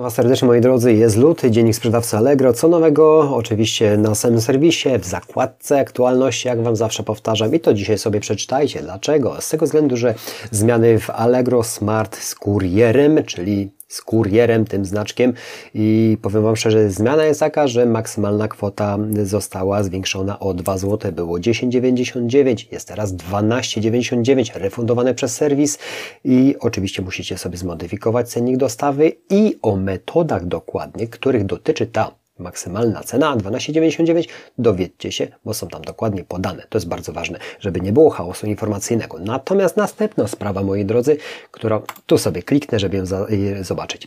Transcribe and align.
Was 0.00 0.14
serdecznie 0.14 0.48
moi 0.48 0.60
drodzy, 0.60 0.92
jest 0.92 1.16
luty, 1.16 1.50
dziennik 1.50 1.74
sprzedawcy 1.74 2.16
Allegro. 2.16 2.52
Co 2.52 2.68
nowego? 2.68 3.30
Oczywiście 3.36 3.96
na 3.96 4.14
samym 4.14 4.40
serwisie, 4.40 4.88
w 4.98 5.04
zakładce 5.04 5.78
aktualności, 5.78 6.48
jak 6.48 6.62
Wam 6.62 6.76
zawsze 6.76 7.02
powtarzam. 7.02 7.54
I 7.54 7.60
to 7.60 7.74
dzisiaj 7.74 7.98
sobie 7.98 8.20
przeczytajcie. 8.20 8.80
Dlaczego? 8.80 9.40
Z 9.40 9.48
tego 9.48 9.66
względu, 9.66 9.96
że 9.96 10.14
zmiany 10.50 10.98
w 10.98 11.10
Allegro 11.10 11.62
Smart 11.62 12.16
z 12.16 12.34
kurierem, 12.34 13.24
czyli 13.24 13.70
z 13.94 14.02
kurierem, 14.02 14.64
tym 14.64 14.84
znaczkiem. 14.84 15.32
I 15.74 16.18
powiem 16.22 16.42
Wam 16.42 16.56
szczerze, 16.56 16.90
zmiana 16.90 17.24
jest 17.24 17.40
taka, 17.40 17.66
że 17.66 17.86
maksymalna 17.86 18.48
kwota 18.48 18.98
została 19.22 19.82
zwiększona 19.82 20.38
o 20.38 20.54
2 20.54 20.78
zł, 20.78 21.12
było 21.12 21.38
10,99, 21.38 22.72
jest 22.72 22.88
teraz 22.88 23.14
12,99 23.14 24.58
refundowane 24.58 25.14
przez 25.14 25.34
serwis. 25.36 25.78
I 26.24 26.54
oczywiście 26.60 27.02
musicie 27.02 27.38
sobie 27.38 27.58
zmodyfikować 27.58 28.28
cennik 28.28 28.56
dostawy 28.56 29.12
i 29.30 29.58
o 29.62 29.76
metodach 29.76 30.46
dokładnie, 30.46 31.08
których 31.08 31.44
dotyczy 31.46 31.86
ta 31.86 32.23
maksymalna 32.38 33.02
cena 33.02 33.36
12,99 33.36 34.28
dowiedzcie 34.58 35.12
się, 35.12 35.28
bo 35.44 35.54
są 35.54 35.68
tam 35.68 35.82
dokładnie 35.82 36.24
podane. 36.24 36.66
To 36.68 36.78
jest 36.78 36.88
bardzo 36.88 37.12
ważne, 37.12 37.38
żeby 37.60 37.80
nie 37.80 37.92
było 37.92 38.10
chaosu 38.10 38.46
informacyjnego. 38.46 39.18
Natomiast 39.18 39.76
następna 39.76 40.28
sprawa, 40.28 40.62
moi 40.62 40.84
drodzy, 40.84 41.16
którą 41.50 41.82
tu 42.06 42.18
sobie 42.18 42.42
kliknę, 42.42 42.78
żeby 42.78 42.96
ją 42.96 43.04
zobaczyć. 43.60 44.06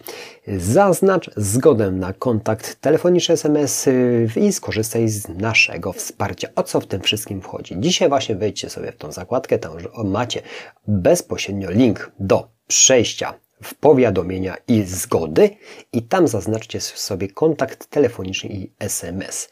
Zaznacz 0.57 1.29
zgodę 1.37 1.91
na 1.91 2.13
kontakt 2.13 2.81
telefoniczny 2.81 3.33
SMS 3.33 3.87
y, 3.87 4.29
i 4.35 4.53
skorzystaj 4.53 5.07
z 5.07 5.29
naszego 5.29 5.93
wsparcia. 5.93 6.47
O 6.55 6.63
co 6.63 6.79
w 6.79 6.87
tym 6.87 7.01
wszystkim 7.01 7.41
wchodzi? 7.41 7.75
Dzisiaj 7.79 8.09
właśnie 8.09 8.35
wejdźcie 8.35 8.69
sobie 8.69 8.91
w 8.91 8.97
tą 8.97 9.11
zakładkę, 9.11 9.59
tam 9.59 9.71
macie 10.05 10.41
bezpośrednio 10.87 11.71
link 11.71 12.11
do 12.19 12.47
przejścia 12.67 13.33
w 13.63 13.75
powiadomienia 13.75 14.55
i 14.67 14.83
zgody 14.83 15.49
i 15.93 16.01
tam 16.01 16.27
zaznaczcie 16.27 16.81
sobie 16.81 17.27
kontakt 17.27 17.87
telefoniczny 17.89 18.49
i 18.49 18.71
SMS. 18.79 19.49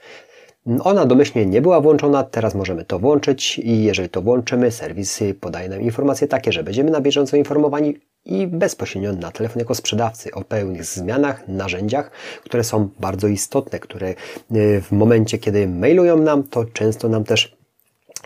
Ona 0.79 1.05
domyślnie 1.05 1.45
nie 1.45 1.61
była 1.61 1.81
włączona, 1.81 2.23
teraz 2.23 2.55
możemy 2.55 2.85
to 2.85 2.99
włączyć 2.99 3.59
i 3.59 3.83
jeżeli 3.83 4.09
to 4.09 4.21
włączymy, 4.21 4.71
serwis 4.71 5.19
podaje 5.39 5.69
nam 5.69 5.81
informacje 5.81 6.27
takie, 6.27 6.51
że 6.51 6.63
będziemy 6.63 6.91
na 6.91 7.01
bieżąco 7.01 7.37
informowani 7.37 7.97
i 8.25 8.47
bezpośrednio 8.47 9.13
na 9.13 9.31
telefon 9.31 9.59
jako 9.59 9.75
sprzedawcy 9.75 10.31
o 10.31 10.43
pełnych 10.43 10.85
zmianach, 10.85 11.47
narzędziach, 11.47 12.11
które 12.43 12.63
są 12.63 12.89
bardzo 12.99 13.27
istotne, 13.27 13.79
które 13.79 14.09
y, 14.09 14.81
w 14.81 14.91
momencie, 14.91 15.37
kiedy 15.37 15.67
mailują 15.67 16.17
nam, 16.17 16.43
to 16.43 16.65
często 16.65 17.09
nam 17.09 17.23
też 17.23 17.54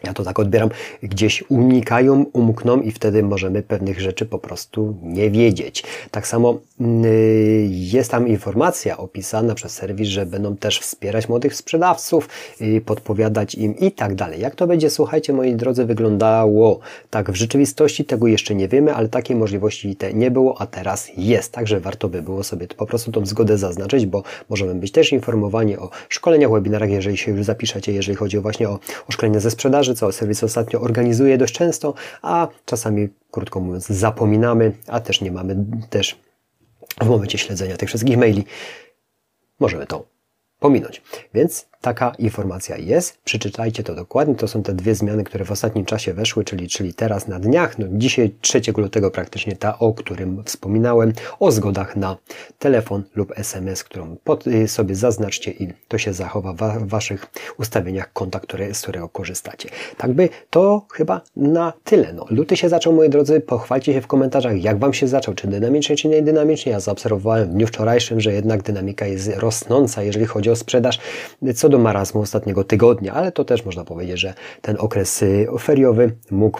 ja 0.03 0.13
to 0.13 0.23
tak 0.23 0.39
odbieram, 0.39 0.69
gdzieś 1.03 1.43
unikają, 1.49 2.25
umkną 2.33 2.81
i 2.81 2.91
wtedy 2.91 3.23
możemy 3.23 3.63
pewnych 3.63 4.01
rzeczy 4.01 4.25
po 4.25 4.39
prostu 4.39 4.95
nie 5.03 5.31
wiedzieć. 5.31 5.83
Tak 6.11 6.27
samo 6.27 6.59
yy, 6.79 6.87
jest 7.69 8.11
tam 8.11 8.27
informacja 8.27 8.97
opisana 8.97 9.55
przez 9.55 9.71
serwis, 9.71 10.07
że 10.07 10.25
będą 10.25 10.57
też 10.57 10.79
wspierać 10.79 11.29
młodych 11.29 11.55
sprzedawców, 11.55 12.29
yy, 12.59 12.81
podpowiadać 12.81 13.55
im 13.55 13.77
i 13.77 13.91
tak 13.91 14.15
dalej. 14.15 14.41
Jak 14.41 14.55
to 14.55 14.67
będzie, 14.67 14.89
słuchajcie, 14.89 15.33
moi 15.33 15.55
drodzy, 15.55 15.85
wyglądało? 15.85 16.79
Tak, 17.09 17.31
w 17.31 17.35
rzeczywistości 17.35 18.05
tego 18.05 18.27
jeszcze 18.27 18.55
nie 18.55 18.67
wiemy, 18.67 18.93
ale 18.93 19.09
takiej 19.09 19.35
możliwości 19.35 19.95
te 19.95 20.13
nie 20.13 20.31
było, 20.31 20.61
a 20.61 20.65
teraz 20.67 21.11
jest. 21.17 21.51
Także 21.51 21.79
warto 21.79 22.09
by 22.09 22.21
było 22.21 22.43
sobie 22.43 22.67
po 22.67 22.85
prostu 22.85 23.11
tą 23.11 23.25
zgodę 23.25 23.57
zaznaczyć, 23.57 24.05
bo 24.05 24.23
możemy 24.49 24.75
być 24.75 24.91
też 24.91 25.11
informowani 25.11 25.77
o 25.77 25.89
szkoleniach, 26.09 26.51
webinarach, 26.51 26.89
jeżeli 26.89 27.17
się 27.17 27.31
już 27.31 27.45
zapiszecie, 27.45 27.91
jeżeli 27.93 28.15
chodzi 28.15 28.39
właśnie 28.39 28.69
o, 28.69 28.79
o 29.07 29.11
szkolenie 29.11 29.39
ze 29.39 29.51
sprzedaży, 29.51 29.88
sprzedaży, 29.95 30.13
co 30.13 30.19
serwis 30.19 30.43
ostatnio 30.43 30.81
organizuje 30.81 31.37
dość 31.37 31.53
często, 31.53 31.93
a 32.21 32.47
czasami, 32.65 33.09
krótko 33.31 33.59
mówiąc, 33.59 33.87
zapominamy, 33.87 34.71
a 34.87 34.99
też 34.99 35.21
nie 35.21 35.31
mamy 35.31 35.55
też 35.89 36.19
w 37.01 37.07
momencie 37.07 37.37
śledzenia 37.37 37.77
tych 37.77 37.89
wszystkich 37.89 38.17
maili. 38.17 38.45
Możemy 39.59 39.85
to 39.85 40.05
pominąć. 40.59 41.01
Więc 41.33 41.68
taka 41.81 42.11
informacja 42.17 42.77
jest. 42.77 43.17
Przeczytajcie 43.23 43.83
to 43.83 43.95
dokładnie. 43.95 44.35
To 44.35 44.47
są 44.47 44.63
te 44.63 44.73
dwie 44.73 44.95
zmiany, 44.95 45.23
które 45.23 45.45
w 45.45 45.51
ostatnim 45.51 45.85
czasie 45.85 46.13
weszły, 46.13 46.43
czyli, 46.43 46.67
czyli 46.67 46.93
teraz 46.93 47.27
na 47.27 47.39
dniach. 47.39 47.79
No, 47.79 47.85
dzisiaj 47.91 48.35
3 48.41 48.61
lutego 48.77 49.11
praktycznie 49.11 49.55
ta, 49.55 49.79
o 49.79 49.93
którym 49.93 50.43
wspominałem, 50.45 51.13
o 51.39 51.51
zgodach 51.51 51.95
na 51.95 52.17
telefon 52.59 53.03
lub 53.15 53.39
SMS, 53.39 53.83
którą 53.83 54.15
pod, 54.23 54.47
y, 54.47 54.67
sobie 54.67 54.95
zaznaczcie 54.95 55.51
i 55.51 55.73
to 55.87 55.97
się 55.97 56.13
zachowa 56.13 56.53
w 56.53 56.87
Waszych 56.87 57.25
ustawieniach 57.57 58.13
konta, 58.13 58.39
które, 58.39 58.73
z 58.73 58.81
którego 58.81 59.09
korzystacie. 59.09 59.69
Tak 59.97 60.13
by 60.13 60.29
to 60.49 60.85
chyba 60.91 61.21
na 61.35 61.73
tyle. 61.83 62.13
No, 62.13 62.25
luty 62.29 62.57
się 62.57 62.69
zaczął, 62.69 62.93
moi 62.93 63.09
drodzy. 63.09 63.41
Pochwalcie 63.41 63.93
się 63.93 64.01
w 64.01 64.07
komentarzach, 64.07 64.63
jak 64.63 64.79
Wam 64.79 64.93
się 64.93 65.07
zaczął, 65.07 65.33
czy 65.33 65.47
dynamicznie, 65.47 65.95
czy 65.95 66.07
nie 66.07 66.21
dynamicznie. 66.21 66.71
Ja 66.71 66.79
zaobserwowałem 66.79 67.49
w 67.49 67.53
dniu 67.53 67.67
wczorajszym, 67.67 68.21
że 68.21 68.33
jednak 68.33 68.63
dynamika 68.63 69.07
jest 69.07 69.29
rosnąca, 69.37 70.03
jeżeli 70.03 70.25
chodzi 70.25 70.49
o 70.49 70.55
sprzedaż. 70.55 70.99
Co 71.55 71.68
do 71.69 71.79
marazmu 71.79 72.21
ostatniego 72.21 72.63
tygodnia, 72.63 73.13
ale 73.13 73.31
to 73.31 73.45
też 73.45 73.65
można 73.65 73.83
powiedzieć, 73.83 74.19
że 74.19 74.33
ten 74.61 74.75
okres 74.79 75.21
y, 75.21 75.47
feriowy 75.59 76.15
mógł 76.31 76.59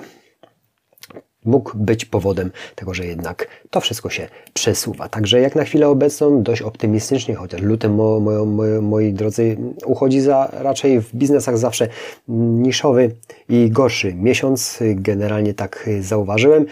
mógł 1.45 1.71
być 1.75 2.05
powodem 2.05 2.51
tego, 2.75 2.93
że 2.93 3.05
jednak 3.05 3.47
to 3.69 3.81
wszystko 3.81 4.09
się 4.09 4.27
przesuwa. 4.53 5.09
Także 5.09 5.39
jak 5.41 5.55
na 5.55 5.63
chwilę 5.63 5.87
obecną 5.87 6.43
dość 6.43 6.61
optymistycznie, 6.61 7.35
chociaż 7.35 7.61
lutem, 7.61 7.95
mo, 7.95 8.19
mo, 8.19 8.45
mo, 8.45 8.63
moi 8.81 9.13
drodzy, 9.13 9.57
uchodzi 9.85 10.21
za 10.21 10.49
raczej 10.53 11.01
w 11.01 11.15
biznesach 11.15 11.57
zawsze 11.57 11.87
niszowy 12.27 13.15
i 13.49 13.69
gorszy 13.71 14.13
miesiąc. 14.13 14.79
Generalnie 14.95 15.53
tak 15.53 15.89
zauważyłem. 15.99 16.65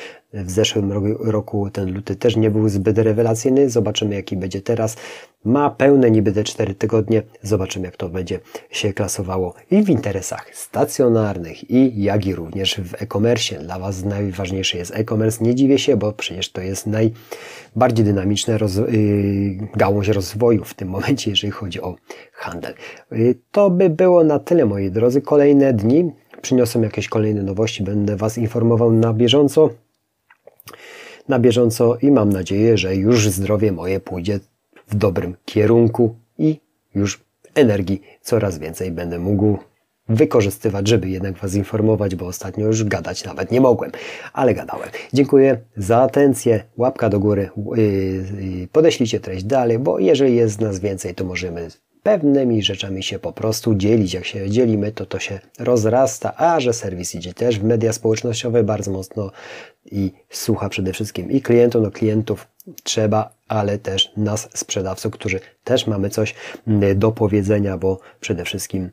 W 0.45 0.51
zeszłym 0.51 0.91
roku 1.19 1.69
ten 1.69 1.93
luty 1.93 2.15
też 2.15 2.35
nie 2.35 2.51
był 2.51 2.69
zbyt 2.69 2.97
rewelacyjny. 2.97 3.69
Zobaczymy, 3.69 4.15
jaki 4.15 4.37
będzie 4.37 4.61
teraz. 4.61 4.95
Ma 5.45 5.69
pełne 5.69 6.11
niby 6.11 6.31
te 6.31 6.43
4 6.43 6.75
tygodnie. 6.75 7.23
Zobaczymy, 7.41 7.85
jak 7.85 7.97
to 7.97 8.09
będzie 8.09 8.39
się 8.71 8.93
klasowało 8.93 9.53
i 9.71 9.83
w 9.83 9.89
interesach 9.89 10.55
stacjonarnych, 10.55 11.71
i 11.71 12.03
jak 12.03 12.25
i 12.25 12.35
również 12.35 12.75
w 12.75 13.01
e-commerce. 13.01 13.59
Dla 13.59 13.79
Was 13.79 14.03
najważniejszy 14.03 14.77
jest 14.77 14.91
e-commerce. 14.95 15.43
Nie 15.43 15.55
dziwię 15.55 15.79
się, 15.79 15.97
bo 15.97 16.13
przecież 16.13 16.51
to 16.51 16.61
jest 16.61 16.87
najbardziej 16.87 18.05
dynamiczna 18.05 18.57
roz 18.57 18.75
yy, 18.75 18.87
gałąź 19.75 20.07
rozwoju 20.07 20.63
w 20.63 20.73
tym 20.73 20.89
momencie, 20.89 21.29
jeżeli 21.29 21.51
chodzi 21.51 21.81
o 21.81 21.95
handel. 22.33 22.73
Yy, 23.11 23.35
to 23.51 23.69
by 23.69 23.89
było 23.89 24.23
na 24.23 24.39
tyle, 24.39 24.65
moi 24.65 24.91
drodzy. 24.91 25.21
Kolejne 25.21 25.73
dni 25.73 26.11
przyniosą 26.41 26.81
jakieś 26.81 27.07
kolejne 27.07 27.43
nowości. 27.43 27.83
Będę 27.83 28.15
Was 28.15 28.37
informował 28.37 28.91
na 28.91 29.13
bieżąco 29.13 29.69
na 31.27 31.39
bieżąco 31.39 31.97
i 32.01 32.11
mam 32.11 32.29
nadzieję, 32.29 32.77
że 32.77 32.95
już 32.95 33.29
zdrowie 33.29 33.71
moje 33.71 33.99
pójdzie 33.99 34.39
w 34.87 34.95
dobrym 34.95 35.35
kierunku 35.45 36.15
i 36.37 36.59
już 36.95 37.19
energii 37.55 38.01
coraz 38.21 38.57
więcej 38.57 38.91
będę 38.91 39.19
mógł 39.19 39.57
wykorzystywać, 40.09 40.87
żeby 40.87 41.09
jednak 41.09 41.37
Was 41.37 41.55
informować, 41.55 42.15
bo 42.15 42.27
ostatnio 42.27 42.67
już 42.67 42.83
gadać 42.83 43.25
nawet 43.25 43.51
nie 43.51 43.61
mogłem, 43.61 43.91
ale 44.33 44.53
gadałem. 44.53 44.89
Dziękuję 45.13 45.57
za 45.77 45.97
atencję, 45.97 46.63
łapka 46.77 47.09
do 47.09 47.19
góry, 47.19 47.49
yy, 47.75 47.83
yy, 47.83 48.67
podeślijcie 48.67 49.19
treść 49.19 49.43
dalej, 49.43 49.79
bo 49.79 49.99
jeżeli 49.99 50.35
jest 50.35 50.61
nas 50.61 50.79
więcej, 50.79 51.15
to 51.15 51.25
możemy 51.25 51.67
pewnymi 52.07 52.63
rzeczami 52.63 53.03
się 53.03 53.19
po 53.19 53.33
prostu 53.33 53.75
dzielić. 53.75 54.13
Jak 54.13 54.25
się 54.25 54.49
dzielimy, 54.49 54.91
to 54.91 55.05
to 55.05 55.19
się 55.19 55.39
rozrasta, 55.59 56.35
a 56.37 56.59
że 56.59 56.73
serwis 56.73 57.15
idzie 57.15 57.33
też 57.33 57.59
w 57.59 57.63
media 57.63 57.93
społecznościowe 57.93 58.63
bardzo 58.63 58.91
mocno 58.91 59.31
i 59.85 60.11
słucha 60.29 60.69
przede 60.69 60.93
wszystkim 60.93 61.31
i 61.31 61.41
klientów, 61.41 61.81
no 61.83 61.91
klientów 61.91 62.47
trzeba, 62.83 63.33
ale 63.47 63.79
też 63.79 64.11
nas, 64.17 64.49
sprzedawców, 64.53 65.13
którzy 65.13 65.39
też 65.63 65.87
mamy 65.87 66.09
coś 66.09 66.35
mm, 66.67 66.99
do 66.99 67.11
powiedzenia, 67.11 67.77
bo 67.77 67.99
przede 68.19 68.45
wszystkim 68.45 68.89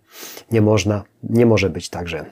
nie 0.51 0.61
można, 0.61 1.05
nie 1.23 1.47
może 1.47 1.71
być 1.71 1.89
tak, 1.89 2.09
że, 2.09 2.25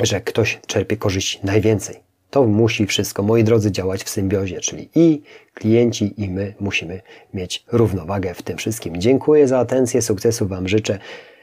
że 0.00 0.20
ktoś 0.20 0.60
czerpie 0.66 0.96
korzyść 0.96 1.42
najwięcej 1.42 2.11
to 2.32 2.46
musi 2.46 2.86
wszystko, 2.86 3.22
moi 3.22 3.44
drodzy, 3.44 3.72
działać 3.72 4.04
w 4.04 4.08
symbiozie, 4.08 4.60
czyli 4.60 4.88
i 4.94 5.22
klienci, 5.54 6.14
i 6.22 6.30
my 6.30 6.54
musimy 6.60 7.00
mieć 7.34 7.64
równowagę 7.72 8.34
w 8.34 8.42
tym 8.42 8.56
wszystkim. 8.56 9.00
Dziękuję 9.00 9.48
za 9.48 9.58
atencję, 9.58 10.02
sukcesu 10.02 10.46
Wam 10.46 10.68
życzę. 10.68 10.98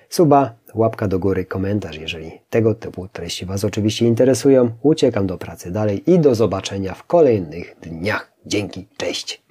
Suba, 0.09 0.55
łapka 0.75 1.07
do 1.07 1.19
góry, 1.19 1.45
komentarz, 1.45 1.97
jeżeli 1.97 2.31
tego 2.49 2.75
typu 2.75 3.07
treści 3.07 3.45
Was 3.45 3.63
oczywiście 3.63 4.05
interesują. 4.05 4.71
Uciekam 4.81 5.27
do 5.27 5.37
pracy 5.37 5.71
dalej 5.71 6.11
i 6.11 6.19
do 6.19 6.35
zobaczenia 6.35 6.93
w 6.93 7.03
kolejnych 7.03 7.75
dniach. 7.81 8.31
Dzięki, 8.45 8.87
cześć! 8.97 9.48